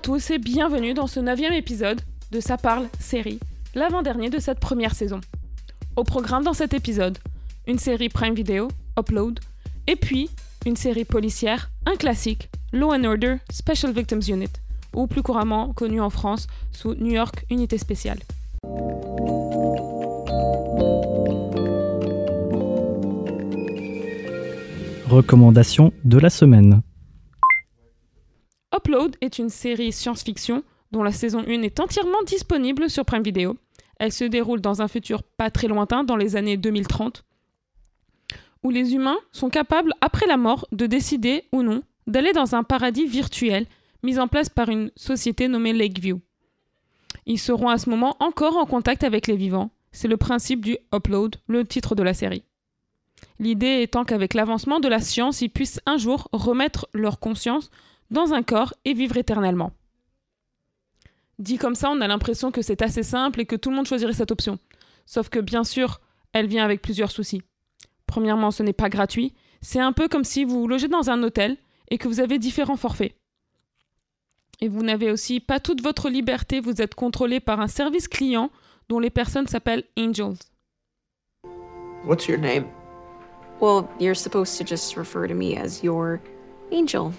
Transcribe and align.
à 0.00 0.02
tous 0.02 0.30
et 0.30 0.38
bienvenue 0.38 0.94
dans 0.94 1.06
ce 1.06 1.20
neuvième 1.20 1.52
épisode 1.52 2.00
de 2.32 2.40
Ça 2.40 2.56
parle 2.56 2.88
série, 2.98 3.38
l'avant-dernier 3.74 4.30
de 4.30 4.38
cette 4.38 4.58
première 4.58 4.94
saison. 4.94 5.20
Au 5.94 6.04
programme 6.04 6.42
dans 6.42 6.54
cet 6.54 6.72
épisode, 6.72 7.18
une 7.66 7.78
série 7.78 8.08
Prime 8.08 8.32
Video, 8.32 8.68
Upload, 8.98 9.40
et 9.86 9.96
puis 9.96 10.30
une 10.64 10.76
série 10.76 11.04
policière, 11.04 11.70
un 11.84 11.96
classique, 11.96 12.48
Law 12.72 12.94
and 12.94 13.04
Order 13.04 13.36
Special 13.50 13.92
Victims 13.92 14.22
Unit, 14.26 14.48
ou 14.96 15.06
plus 15.06 15.22
couramment 15.22 15.74
connu 15.74 16.00
en 16.00 16.08
France 16.08 16.46
sous 16.72 16.94
New 16.94 17.12
York 17.12 17.44
Unité 17.50 17.76
Spéciale. 17.76 18.20
Recommandation 25.10 25.92
de 26.04 26.18
la 26.18 26.30
semaine. 26.30 26.80
Upload 29.00 29.16
est 29.22 29.38
une 29.38 29.48
série 29.48 29.92
science-fiction 29.92 30.62
dont 30.92 31.02
la 31.02 31.12
saison 31.12 31.42
1 31.46 31.62
est 31.62 31.80
entièrement 31.80 32.22
disponible 32.26 32.90
sur 32.90 33.06
Prime 33.06 33.22
Video. 33.22 33.56
Elle 33.98 34.12
se 34.12 34.24
déroule 34.24 34.60
dans 34.60 34.82
un 34.82 34.88
futur 34.88 35.22
pas 35.22 35.50
très 35.50 35.68
lointain, 35.68 36.04
dans 36.04 36.16
les 36.16 36.36
années 36.36 36.58
2030, 36.58 37.24
où 38.62 38.70
les 38.70 38.92
humains 38.94 39.18
sont 39.32 39.48
capables, 39.48 39.94
après 40.02 40.26
la 40.26 40.36
mort, 40.36 40.66
de 40.72 40.86
décider 40.86 41.44
ou 41.52 41.62
non 41.62 41.82
d'aller 42.06 42.32
dans 42.32 42.54
un 42.54 42.62
paradis 42.62 43.06
virtuel 43.06 43.66
mis 44.02 44.18
en 44.18 44.28
place 44.28 44.48
par 44.48 44.68
une 44.68 44.90
société 44.96 45.48
nommée 45.48 45.72
Lakeview. 45.72 46.20
Ils 47.24 47.38
seront 47.38 47.68
à 47.68 47.78
ce 47.78 47.88
moment 47.88 48.16
encore 48.20 48.56
en 48.56 48.66
contact 48.66 49.04
avec 49.04 49.26
les 49.28 49.36
vivants. 49.36 49.70
C'est 49.92 50.08
le 50.08 50.16
principe 50.16 50.64
du 50.64 50.76
upload, 50.94 51.36
le 51.46 51.64
titre 51.64 51.94
de 51.94 52.02
la 52.02 52.14
série. 52.14 52.42
L'idée 53.38 53.82
étant 53.82 54.04
qu'avec 54.04 54.34
l'avancement 54.34 54.80
de 54.80 54.88
la 54.88 55.00
science, 55.00 55.40
ils 55.40 55.50
puissent 55.50 55.80
un 55.86 55.98
jour 55.98 56.28
remettre 56.32 56.88
leur 56.92 57.20
conscience 57.20 57.70
dans 58.10 58.32
un 58.32 58.42
corps 58.42 58.74
et 58.84 58.92
vivre 58.92 59.16
éternellement. 59.16 59.72
Dit 61.38 61.56
comme 61.56 61.74
ça, 61.74 61.90
on 61.90 62.00
a 62.00 62.08
l'impression 62.08 62.50
que 62.50 62.62
c'est 62.62 62.82
assez 62.82 63.02
simple 63.02 63.40
et 63.40 63.46
que 63.46 63.56
tout 63.56 63.70
le 63.70 63.76
monde 63.76 63.86
choisirait 63.86 64.12
cette 64.12 64.30
option. 64.30 64.58
Sauf 65.06 65.28
que 65.28 65.38
bien 65.38 65.64
sûr, 65.64 66.00
elle 66.32 66.46
vient 66.46 66.64
avec 66.64 66.82
plusieurs 66.82 67.10
soucis. 67.10 67.42
Premièrement, 68.06 68.50
ce 68.50 68.62
n'est 68.62 68.72
pas 68.72 68.88
gratuit. 68.88 69.32
C'est 69.62 69.80
un 69.80 69.92
peu 69.92 70.08
comme 70.08 70.24
si 70.24 70.44
vous 70.44 70.66
logez 70.66 70.88
dans 70.88 71.10
un 71.10 71.22
hôtel 71.22 71.56
et 71.88 71.98
que 71.98 72.08
vous 72.08 72.20
avez 72.20 72.38
différents 72.38 72.76
forfaits. 72.76 73.14
Et 74.60 74.68
vous 74.68 74.82
n'avez 74.82 75.10
aussi 75.10 75.40
pas 75.40 75.58
toute 75.58 75.82
votre 75.82 76.10
liberté, 76.10 76.60
vous 76.60 76.82
êtes 76.82 76.94
contrôlé 76.94 77.40
par 77.40 77.60
un 77.60 77.68
service 77.68 78.08
client 78.08 78.50
dont 78.88 78.98
les 78.98 79.10
personnes 79.10 79.46
s'appellent 79.46 79.84
Angels. 79.96 80.36
What's 82.04 82.28
your 82.28 82.38
name? 82.38 82.66
Well, 83.60 83.88
you're 83.98 84.14
supposed 84.14 84.58
to 84.58 84.64
just 84.64 84.96
refer 84.96 85.26
to 85.26 85.34
me 85.34 85.56
as 85.56 85.82
your 85.82 86.20
angel. 86.72 87.12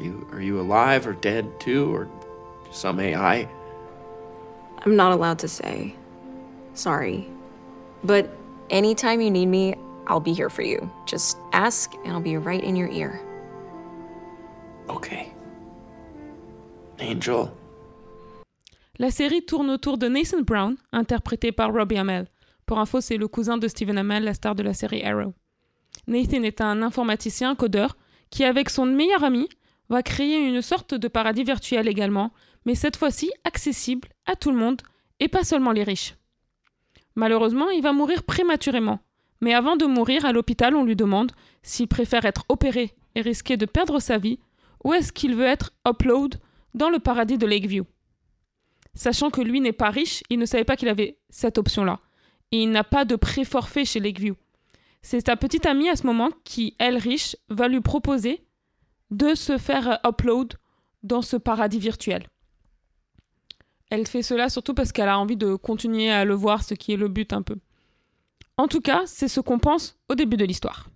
Are 0.00 0.02
you 0.02 0.26
are 0.32 0.40
you 0.40 0.60
alive 0.60 1.06
or 1.06 1.12
dead 1.12 1.60
too, 1.60 1.94
or 1.94 2.08
some 2.70 2.98
AI? 3.00 3.46
I'm 4.86 4.96
not 4.96 5.12
allowed 5.12 5.38
to 5.40 5.48
say. 5.48 5.94
Sorry. 6.72 7.28
But 8.02 8.30
anytime 8.70 9.20
you 9.20 9.30
need 9.30 9.46
me, 9.46 9.74
I'll 10.06 10.20
be 10.20 10.32
here 10.32 10.48
for 10.48 10.62
you. 10.62 10.90
Just 11.04 11.36
ask, 11.52 11.92
and 12.04 12.14
I'll 12.14 12.22
be 12.22 12.38
right 12.38 12.64
in 12.64 12.76
your 12.76 12.88
ear. 12.88 13.20
Okay. 14.88 15.34
Angel. 16.98 17.52
La 18.98 19.10
série 19.10 19.42
tourne 19.42 19.68
autour 19.68 19.98
de 19.98 20.08
Nathan 20.08 20.42
Brown, 20.42 20.76
interprété 20.92 21.52
par 21.52 21.72
Robbie 21.72 21.98
Amell. 21.98 22.26
Pour 22.64 22.78
info, 22.78 23.02
c'est 23.02 23.18
le 23.18 23.28
cousin 23.28 23.58
de 23.58 23.68
Stephen 23.68 23.98
Amell, 23.98 24.24
la 24.24 24.32
star 24.32 24.54
de 24.54 24.62
la 24.62 24.72
série 24.72 25.02
Arrow. 25.02 25.34
Nathan 26.06 26.42
est 26.42 26.62
un 26.62 26.80
informaticien 26.80 27.54
codeur 27.54 27.96
qui, 28.30 28.44
avec 28.44 28.70
son 28.70 28.86
meilleur 28.86 29.24
ami, 29.24 29.48
va 29.90 30.02
créer 30.02 30.38
une 30.38 30.62
sorte 30.62 30.94
de 30.94 31.08
paradis 31.08 31.44
virtuel 31.44 31.88
également, 31.88 32.32
mais 32.64 32.74
cette 32.74 32.96
fois-ci 32.96 33.30
accessible 33.44 34.08
à 34.24 34.36
tout 34.36 34.50
le 34.50 34.56
monde 34.56 34.80
et 35.18 35.28
pas 35.28 35.44
seulement 35.44 35.72
les 35.72 35.84
riches. 35.84 36.14
Malheureusement, 37.16 37.68
il 37.70 37.82
va 37.82 37.92
mourir 37.92 38.22
prématurément. 38.22 39.00
Mais 39.40 39.54
avant 39.54 39.76
de 39.76 39.86
mourir 39.86 40.24
à 40.24 40.32
l'hôpital, 40.32 40.74
on 40.74 40.84
lui 40.84 40.96
demande 40.96 41.32
s'il 41.62 41.88
préfère 41.88 42.24
être 42.24 42.44
opéré 42.48 42.94
et 43.14 43.20
risquer 43.20 43.56
de 43.56 43.66
perdre 43.66 43.98
sa 43.98 44.18
vie, 44.18 44.38
ou 44.84 44.92
est-ce 44.94 45.12
qu'il 45.12 45.34
veut 45.34 45.46
être 45.46 45.72
upload 45.86 46.36
dans 46.74 46.90
le 46.90 46.98
paradis 46.98 47.38
de 47.38 47.46
Lakeview. 47.46 47.84
Sachant 48.94 49.30
que 49.30 49.40
lui 49.40 49.60
n'est 49.60 49.72
pas 49.72 49.90
riche, 49.90 50.22
il 50.30 50.38
ne 50.38 50.46
savait 50.46 50.64
pas 50.64 50.76
qu'il 50.76 50.88
avait 50.88 51.18
cette 51.28 51.58
option-là. 51.58 52.00
Et 52.52 52.62
il 52.62 52.70
n'a 52.70 52.84
pas 52.84 53.04
de 53.04 53.16
pré-forfait 53.16 53.84
chez 53.84 54.00
Lakeview. 54.00 54.34
C'est 55.02 55.24
sa 55.24 55.36
petite 55.36 55.66
amie 55.66 55.88
à 55.88 55.96
ce 55.96 56.06
moment 56.06 56.30
qui, 56.44 56.74
elle 56.78 56.96
riche, 56.96 57.36
va 57.48 57.68
lui 57.68 57.80
proposer 57.80 58.44
de 59.10 59.34
se 59.34 59.58
faire 59.58 59.98
upload 60.06 60.54
dans 61.02 61.22
ce 61.22 61.36
paradis 61.36 61.78
virtuel. 61.78 62.26
Elle 63.90 64.06
fait 64.06 64.22
cela 64.22 64.48
surtout 64.48 64.74
parce 64.74 64.92
qu'elle 64.92 65.08
a 65.08 65.18
envie 65.18 65.36
de 65.36 65.56
continuer 65.56 66.10
à 66.10 66.24
le 66.24 66.34
voir, 66.34 66.62
ce 66.62 66.74
qui 66.74 66.92
est 66.92 66.96
le 66.96 67.08
but 67.08 67.32
un 67.32 67.42
peu. 67.42 67.56
En 68.56 68.68
tout 68.68 68.80
cas, 68.80 69.02
c'est 69.06 69.28
ce 69.28 69.40
qu'on 69.40 69.58
pense 69.58 69.98
au 70.08 70.14
début 70.14 70.36
de 70.36 70.44
l'histoire. 70.44 70.88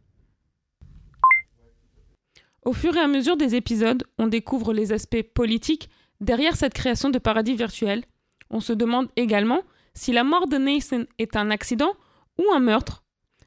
Au 2.64 2.72
fur 2.72 2.96
et 2.96 3.00
à 3.00 3.08
mesure 3.08 3.36
des 3.36 3.54
épisodes, 3.54 4.04
on 4.18 4.26
découvre 4.26 4.72
les 4.72 4.92
aspects 4.92 5.22
politiques 5.34 5.90
derrière 6.20 6.56
cette 6.56 6.74
création 6.74 7.10
de 7.10 7.18
paradis 7.18 7.56
virtuel. 7.56 8.04
On 8.48 8.60
se 8.60 8.72
demande 8.72 9.08
également 9.16 9.60
si 9.92 10.12
la 10.12 10.24
mort 10.24 10.46
de 10.46 10.56
Nathan 10.56 11.04
est 11.18 11.36
un 11.36 11.50
accident 11.50 11.92
ou 12.38 12.44
un 12.54 12.60
meurtre. 12.60 13.02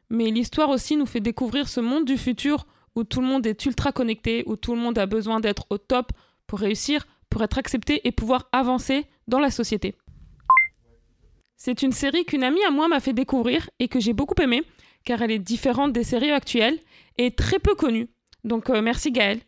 Mais 0.09 0.29
l'histoire 0.29 0.69
aussi 0.69 0.97
nous 0.97 1.05
fait 1.05 1.19
découvrir 1.19 1.67
ce 1.67 1.79
monde 1.79 2.05
du 2.05 2.17
futur 2.17 2.67
où 2.97 3.03
tout 3.03 3.21
le 3.21 3.27
monde 3.27 3.45
est 3.45 3.63
ultra 3.67 3.91
connecté, 3.91 4.43
où 4.47 4.55
tout 4.55 4.73
le 4.73 4.81
monde 4.81 4.97
a 4.97 5.05
besoin 5.05 5.39
d'être 5.39 5.67
au 5.69 5.77
top 5.77 6.11
pour 6.47 6.57
réussir, 6.57 7.05
pour 7.29 7.43
être 7.43 7.59
accepté 7.59 8.07
et 8.07 8.11
pouvoir 8.11 8.49
avancer 8.51 9.05
dans 9.27 9.39
la 9.39 9.51
société. 9.51 9.93
C'est 11.57 11.83
une 11.83 11.91
série 11.91 12.25
qu'une 12.25 12.43
amie 12.43 12.63
à 12.67 12.71
moi 12.71 12.87
m'a 12.87 12.99
fait 12.99 13.13
découvrir 13.13 13.69
et 13.77 13.87
que 13.87 13.99
j'ai 13.99 14.13
beaucoup 14.13 14.41
aimée, 14.41 14.63
car 15.05 15.21
elle 15.21 15.29
est 15.29 15.37
différente 15.37 15.93
des 15.93 16.03
séries 16.03 16.31
actuelles 16.31 16.79
et 17.19 17.35
très 17.35 17.59
peu 17.59 17.75
connue. 17.75 18.09
Donc 18.43 18.71
euh, 18.71 18.81
merci 18.81 19.11
Gaëlle. 19.11 19.41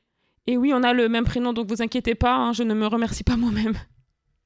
Et 0.46 0.56
oui, 0.56 0.72
on 0.72 0.84
a 0.84 0.94
le 0.94 1.10
même 1.10 1.26
prénom, 1.26 1.52
donc 1.52 1.70
vous 1.70 1.82
inquiétez 1.82 2.14
pas, 2.14 2.36
hein, 2.36 2.54
je 2.54 2.62
ne 2.62 2.76
me 2.76 2.86
remercie 2.86 3.24
pas 3.24 3.36
moi-même. 3.36 3.74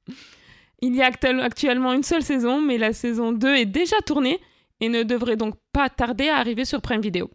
Il 0.80 0.94
y 0.94 1.02
a 1.02 1.10
actuellement 1.42 1.92
une 1.92 2.02
seule 2.02 2.22
saison, 2.22 2.62
mais 2.62 2.78
la 2.78 2.94
saison 2.94 3.32
2 3.32 3.54
est 3.54 3.66
déjà 3.66 3.96
tournée 4.06 4.40
et 4.80 4.88
ne 4.88 5.02
devrait 5.02 5.36
donc 5.36 5.56
pas 5.72 5.90
tarder 5.90 6.28
à 6.28 6.36
arriver 6.36 6.64
sur 6.64 6.80
Prime 6.80 7.02
Video. 7.02 7.30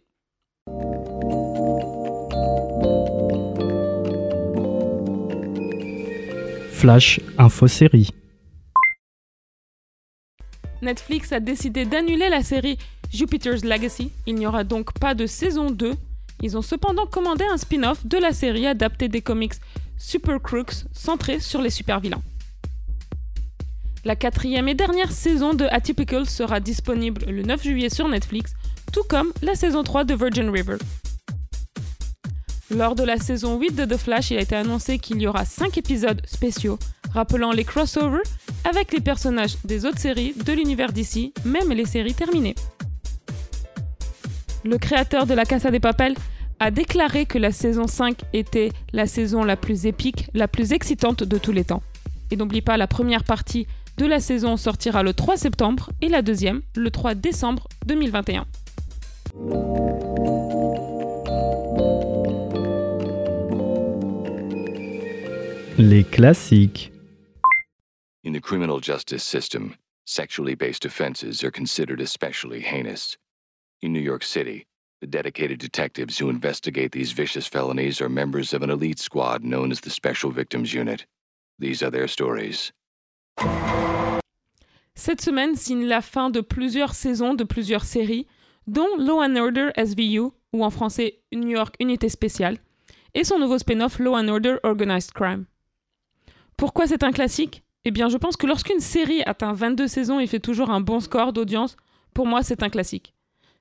Flash 6.80 7.20
Info 7.36 7.68
Série. 7.68 8.08
Netflix 10.80 11.30
a 11.30 11.38
décidé 11.38 11.84
d'annuler 11.84 12.30
la 12.30 12.42
série 12.42 12.78
Jupiter's 13.12 13.66
Legacy. 13.66 14.10
Il 14.26 14.36
n'y 14.36 14.46
aura 14.46 14.64
donc 14.64 14.98
pas 14.98 15.14
de 15.14 15.26
saison 15.26 15.70
2. 15.70 15.92
Ils 16.42 16.56
ont 16.56 16.62
cependant 16.62 17.04
commandé 17.04 17.44
un 17.44 17.58
spin-off 17.58 18.06
de 18.06 18.16
la 18.16 18.32
série 18.32 18.66
adaptée 18.66 19.08
des 19.08 19.20
comics 19.20 19.52
Super 19.98 20.40
Crooks, 20.40 20.86
centré 20.94 21.38
sur 21.38 21.60
les 21.60 21.68
super-vilains. 21.68 22.22
La 24.06 24.16
quatrième 24.16 24.66
et 24.66 24.74
dernière 24.74 25.12
saison 25.12 25.52
de 25.52 25.66
Atypical 25.66 26.24
sera 26.24 26.60
disponible 26.60 27.26
le 27.26 27.42
9 27.42 27.62
juillet 27.62 27.90
sur 27.90 28.08
Netflix, 28.08 28.54
tout 28.90 29.04
comme 29.06 29.34
la 29.42 29.54
saison 29.54 29.82
3 29.82 30.04
de 30.04 30.14
Virgin 30.14 30.48
River. 30.48 30.78
Lors 32.72 32.94
de 32.94 33.02
la 33.02 33.16
saison 33.16 33.58
8 33.58 33.74
de 33.74 33.84
The 33.84 33.96
Flash, 33.96 34.30
il 34.30 34.38
a 34.38 34.42
été 34.42 34.54
annoncé 34.54 34.98
qu'il 35.00 35.20
y 35.20 35.26
aura 35.26 35.44
5 35.44 35.76
épisodes 35.76 36.22
spéciaux, 36.24 36.78
rappelant 37.12 37.50
les 37.50 37.64
crossovers 37.64 38.22
avec 38.62 38.92
les 38.92 39.00
personnages 39.00 39.56
des 39.64 39.86
autres 39.86 39.98
séries 39.98 40.34
de 40.34 40.52
l'univers 40.52 40.92
d'ici, 40.92 41.32
même 41.44 41.70
les 41.70 41.84
séries 41.84 42.14
terminées. 42.14 42.54
Le 44.62 44.78
créateur 44.78 45.26
de 45.26 45.34
La 45.34 45.44
Casa 45.44 45.72
des 45.72 45.80
Papel 45.80 46.14
a 46.60 46.70
déclaré 46.70 47.26
que 47.26 47.38
la 47.38 47.50
saison 47.50 47.88
5 47.88 48.20
était 48.34 48.70
la 48.92 49.08
saison 49.08 49.42
la 49.42 49.56
plus 49.56 49.86
épique, 49.86 50.28
la 50.32 50.46
plus 50.46 50.72
excitante 50.72 51.24
de 51.24 51.38
tous 51.38 51.52
les 51.52 51.64
temps. 51.64 51.82
Et 52.30 52.36
n'oublie 52.36 52.62
pas, 52.62 52.76
la 52.76 52.86
première 52.86 53.24
partie 53.24 53.66
de 53.96 54.06
la 54.06 54.20
saison 54.20 54.56
sortira 54.56 55.02
le 55.02 55.12
3 55.12 55.36
septembre 55.36 55.90
et 56.00 56.08
la 56.08 56.22
deuxième 56.22 56.62
le 56.76 56.92
3 56.92 57.14
décembre 57.16 57.66
2021. 57.86 58.46
Les 65.82 66.04
classiques. 66.04 66.92
In 68.22 68.34
the 68.34 68.40
criminal 68.40 68.80
justice 68.80 69.24
system, 69.24 69.76
sexually 70.04 70.54
based 70.54 70.84
offenses 70.84 71.42
are 71.42 71.50
considered 71.50 72.02
especially 72.02 72.60
heinous. 72.60 73.16
In 73.80 73.90
New 73.94 74.02
York 74.02 74.22
City, 74.22 74.66
the 75.00 75.06
dedicated 75.06 75.58
detectives 75.58 76.18
who 76.18 76.28
investigate 76.28 76.92
these 76.92 77.12
vicious 77.12 77.46
felonies 77.46 78.02
are 78.02 78.10
members 78.10 78.52
of 78.52 78.62
an 78.62 78.68
elite 78.68 78.98
squad 78.98 79.42
known 79.42 79.72
as 79.72 79.80
the 79.80 79.88
Special 79.88 80.30
Victims 80.30 80.74
Unit. 80.74 81.06
These 81.58 81.82
are 81.82 81.90
their 81.90 82.08
stories. 82.08 82.72
Cette 84.94 85.22
semaine 85.22 85.56
signe 85.56 85.88
la 85.88 86.02
fin 86.02 86.28
de 86.28 86.42
plusieurs 86.42 86.94
saisons 86.94 87.34
de 87.34 87.44
plusieurs 87.44 87.84
séries, 87.84 88.26
dont 88.66 88.98
Law 88.98 89.22
and 89.22 89.38
Order 89.38 89.70
SVU, 89.78 90.34
ou 90.52 90.62
en 90.62 90.70
français 90.70 91.20
New 91.32 91.48
York 91.48 91.74
Unité 91.80 92.10
Spéciale, 92.10 92.58
et 93.14 93.24
son 93.24 93.38
nouveau 93.38 93.56
spin-off 93.56 93.98
Law 93.98 94.14
and 94.14 94.28
Order 94.28 94.58
Organized 94.62 95.14
Crime. 95.14 95.46
Pourquoi 96.60 96.86
c'est 96.86 97.04
un 97.04 97.10
classique? 97.10 97.62
Eh 97.86 97.90
bien, 97.90 98.10
je 98.10 98.18
pense 98.18 98.36
que 98.36 98.46
lorsqu'une 98.46 98.80
série 98.80 99.22
atteint 99.22 99.54
22 99.54 99.88
saisons 99.88 100.20
et 100.20 100.26
fait 100.26 100.40
toujours 100.40 100.68
un 100.68 100.82
bon 100.82 101.00
score 101.00 101.32
d'audience, 101.32 101.74
pour 102.12 102.26
moi, 102.26 102.42
c'est 102.42 102.62
un 102.62 102.68
classique. 102.68 103.14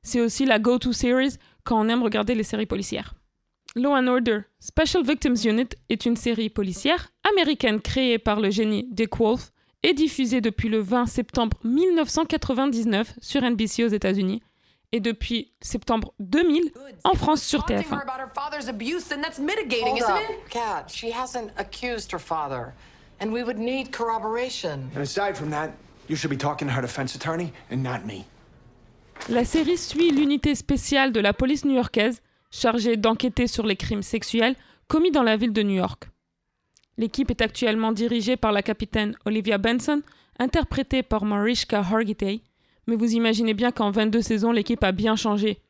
C'est 0.04 0.20
aussi 0.20 0.44
la 0.44 0.60
go-to 0.60 0.92
series 0.92 1.38
quand 1.64 1.80
on 1.80 1.88
aime 1.88 2.04
regarder 2.04 2.36
les 2.36 2.44
séries 2.44 2.66
policières. 2.66 3.14
Law 3.78 3.96
and 3.96 4.08
Order 4.08 4.42
Special 4.60 5.06
Victims 5.06 5.46
Unit 5.46 5.70
est 5.88 6.06
une 6.06 6.18
série 6.18 6.50
policière 6.50 7.14
américaine 7.32 7.80
créée 7.80 8.20
par 8.20 8.42
le 8.42 8.50
génie 8.50 8.86
Dick 8.92 9.16
Wolf 9.18 9.54
et 9.82 9.94
diffusée 9.94 10.42
depuis 10.42 10.68
le 10.68 10.80
20 10.80 11.06
septembre 11.06 11.56
1999 11.64 13.14
sur 13.22 13.50
NBC 13.50 13.86
aux 13.86 13.88
États-Unis 13.88 14.42
et 14.92 15.00
depuis 15.00 15.52
septembre 15.62 16.14
2000 16.20 16.72
en 17.04 17.14
France 17.14 17.44
sur 17.44 17.62
TF1. 17.62 17.84
Hold 17.90 18.04
up, 20.02 20.50
Kat. 20.50 20.86
She 20.88 21.12
hasn't 21.14 21.52
accused 21.58 22.12
her 22.12 22.20
father, 22.20 22.74
and 23.22 23.32
we 23.32 23.44
would 23.44 23.58
need 23.58 23.92
corroboration. 23.92 24.90
And 24.96 25.02
aside 25.02 25.36
from 25.36 25.52
that, 25.52 25.72
you 26.10 26.16
should 26.16 26.32
be 26.32 26.38
talking 26.38 26.68
to 26.68 26.74
her 26.74 26.82
defense 26.82 27.16
attorney 27.16 27.52
and 27.72 27.78
not 27.78 28.06
me. 28.06 28.26
La 29.28 29.44
série 29.44 29.78
suit 29.78 30.12
l'unité 30.12 30.56
spéciale 30.56 31.12
de 31.12 31.20
la 31.20 31.34
police 31.34 31.66
new-yorkaise 31.66 32.22
chargée 32.52 32.98
d'enquêter 32.98 33.48
sur 33.48 33.66
les 33.66 33.76
crimes 33.76 34.02
sexuels 34.02 34.56
commis 34.88 35.12
dans 35.12 35.24
la 35.24 35.38
ville 35.38 35.54
de 35.54 35.62
New 35.62 35.76
York. 35.76 36.10
L'équipe 36.98 37.30
est 37.30 37.42
actuellement 37.42 37.92
dirigée 37.92 38.38
par 38.38 38.52
la 38.52 38.64
capitaine 38.64 39.16
Olivia 39.26 39.58
Benson, 39.58 40.02
interprétée 40.40 41.04
par 41.04 41.26
Mariska 41.26 41.80
Hargitay, 41.80 42.42
mais 42.90 42.96
vous 42.96 43.14
imaginez 43.14 43.54
bien 43.54 43.72
qu'en 43.72 43.92
22 43.92 44.22
saisons, 44.22 44.52
l'équipe 44.52 44.84
a 44.84 44.92
bien 44.92 45.16
changé. 45.16 45.62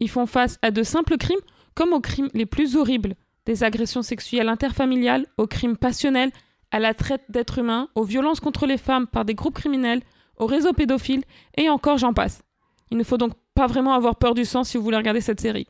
Ils 0.00 0.10
font 0.10 0.26
face 0.26 0.58
à 0.62 0.70
de 0.70 0.82
simples 0.82 1.18
crimes 1.18 1.38
comme 1.74 1.92
aux 1.92 2.00
crimes 2.00 2.30
les 2.34 2.46
plus 2.46 2.76
horribles, 2.76 3.14
des 3.46 3.62
agressions 3.62 4.02
sexuelles 4.02 4.48
interfamiliales, 4.48 5.26
aux 5.36 5.46
crimes 5.46 5.76
passionnels, 5.76 6.32
à 6.70 6.80
la 6.80 6.94
traite 6.94 7.24
d'êtres 7.28 7.58
humains, 7.58 7.88
aux 7.94 8.04
violences 8.04 8.40
contre 8.40 8.66
les 8.66 8.78
femmes 8.78 9.06
par 9.06 9.24
des 9.24 9.34
groupes 9.34 9.54
criminels, 9.54 10.00
aux 10.38 10.46
réseaux 10.46 10.72
pédophiles, 10.72 11.24
et 11.56 11.68
encore 11.68 11.98
j'en 11.98 12.14
passe. 12.14 12.42
Il 12.90 12.96
ne 12.96 13.04
faut 13.04 13.18
donc 13.18 13.32
pas 13.54 13.66
vraiment 13.66 13.92
avoir 13.92 14.16
peur 14.16 14.34
du 14.34 14.44
sang 14.44 14.64
si 14.64 14.76
vous 14.76 14.82
voulez 14.82 14.96
regarder 14.96 15.20
cette 15.20 15.40
série. 15.40 15.66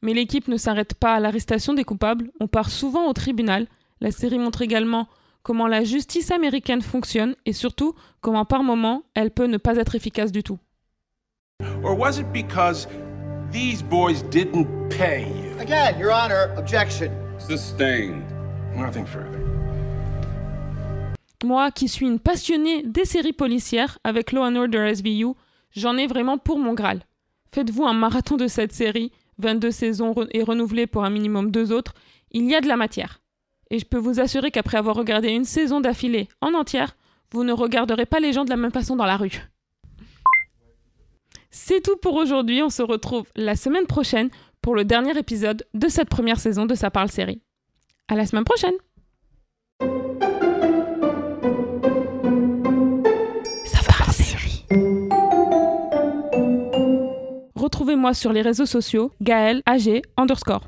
Mais 0.00 0.14
l'équipe 0.14 0.48
ne 0.48 0.56
s'arrête 0.56 0.94
pas 0.94 1.14
à 1.14 1.20
l'arrestation 1.20 1.74
des 1.74 1.84
coupables, 1.84 2.30
on 2.40 2.48
part 2.48 2.70
souvent 2.70 3.06
au 3.06 3.12
tribunal. 3.12 3.68
La 4.00 4.10
série 4.10 4.38
montre 4.38 4.62
également 4.62 5.08
comment 5.42 5.66
la 5.66 5.84
justice 5.84 6.30
américaine 6.30 6.82
fonctionne 6.82 7.34
et 7.46 7.52
surtout 7.52 7.94
comment 8.20 8.44
par 8.44 8.62
moments 8.62 9.02
elle 9.14 9.30
peut 9.30 9.46
ne 9.46 9.56
pas 9.58 9.76
être 9.76 9.94
efficace 9.94 10.32
du 10.32 10.42
tout. 10.42 10.58
Or 11.84 11.98
was 11.98 12.18
it 12.18 12.26
because 12.32 12.88
these 13.52 13.82
boys 13.82 14.22
didn't 14.30 14.66
pay 14.90 15.22
you? 15.26 15.58
Again, 15.60 15.98
Your 15.98 16.12
Honor, 16.12 16.48
objection. 16.56 17.10
Sustained. 17.38 18.22
Nothing 18.76 19.04
further. 19.06 19.38
Moi 21.44 21.70
qui 21.72 21.88
suis 21.88 22.06
une 22.06 22.20
passionnée 22.20 22.82
des 22.84 23.04
séries 23.04 23.32
policières 23.32 23.98
avec 24.04 24.32
Law 24.32 24.42
and 24.44 24.56
Order 24.56 24.92
SVU, 24.94 25.34
j'en 25.74 25.96
ai 25.96 26.06
vraiment 26.06 26.38
pour 26.38 26.58
mon 26.58 26.72
Graal. 26.74 27.00
Faites-vous 27.52 27.84
un 27.84 27.94
marathon 27.94 28.36
de 28.36 28.46
cette 28.46 28.72
série, 28.72 29.10
22 29.38 29.70
saisons 29.72 30.12
re- 30.12 30.28
et 30.30 30.42
renouvelées 30.42 30.86
pour 30.86 31.04
un 31.04 31.10
minimum 31.10 31.50
deux 31.50 31.72
autres, 31.72 31.94
il 32.30 32.44
y 32.48 32.54
a 32.54 32.60
de 32.60 32.68
la 32.68 32.76
matière. 32.76 33.20
Et 33.72 33.78
je 33.78 33.86
peux 33.86 33.98
vous 33.98 34.20
assurer 34.20 34.50
qu'après 34.50 34.76
avoir 34.76 34.94
regardé 34.94 35.30
une 35.30 35.46
saison 35.46 35.80
d'affilée 35.80 36.28
en 36.42 36.52
entière, 36.52 36.94
vous 37.32 37.42
ne 37.42 37.54
regarderez 37.54 38.04
pas 38.04 38.20
les 38.20 38.34
gens 38.34 38.44
de 38.44 38.50
la 38.50 38.58
même 38.58 38.70
façon 38.70 38.96
dans 38.96 39.06
la 39.06 39.16
rue. 39.16 39.48
C'est 41.50 41.80
tout 41.80 41.96
pour 41.96 42.14
aujourd'hui, 42.14 42.62
on 42.62 42.68
se 42.68 42.82
retrouve 42.82 43.24
la 43.34 43.56
semaine 43.56 43.86
prochaine 43.86 44.28
pour 44.60 44.74
le 44.74 44.84
dernier 44.84 45.18
épisode 45.18 45.66
de 45.72 45.88
cette 45.88 46.10
première 46.10 46.38
saison 46.38 46.66
de 46.66 46.74
Sa 46.74 46.90
parle 46.90 47.10
série. 47.10 47.40
À 48.08 48.14
la 48.14 48.26
semaine 48.26 48.44
prochaine 48.44 48.74
Ça 53.64 53.80
parle 53.88 54.12
série 54.12 54.66
Retrouvez-moi 57.54 58.12
sur 58.12 58.34
les 58.34 58.42
réseaux 58.42 58.66
sociaux, 58.66 59.12
Gaël 59.22 59.62
AG 59.64 60.02
underscore. 60.18 60.66